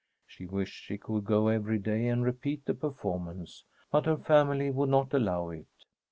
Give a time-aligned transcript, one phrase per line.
[0.25, 4.89] She wished she could go every day and repeat the performance, but her family would
[4.89, 5.67] not allow it.